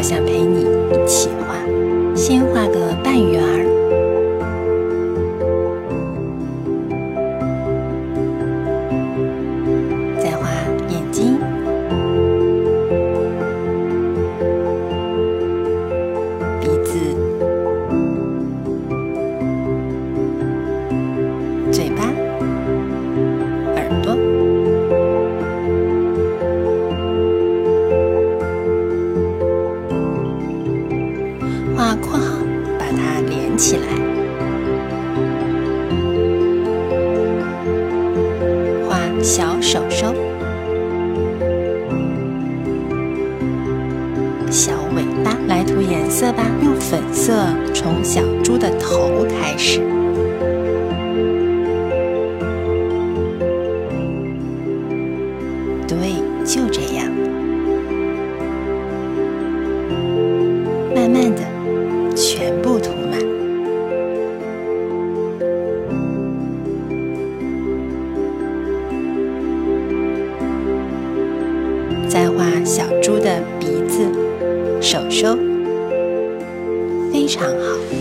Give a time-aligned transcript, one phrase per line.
[0.00, 1.54] 我想陪你一起画。
[2.16, 3.60] 先画个半圆儿，
[10.18, 10.48] 再画
[10.88, 11.36] 眼睛、
[16.62, 16.96] 鼻子、
[21.70, 22.10] 嘴巴、
[33.60, 33.82] 起来。
[38.88, 40.14] 画小手手、
[44.50, 46.42] 小尾巴，来涂颜色吧。
[46.64, 47.34] 用粉色
[47.74, 49.80] 从小猪的头开始。
[55.86, 56.14] 对，
[56.46, 57.06] 就这样。
[60.94, 61.49] 慢慢的。
[72.08, 74.06] 再画小猪的鼻子
[74.80, 75.36] 手手
[77.12, 77.99] 非常好。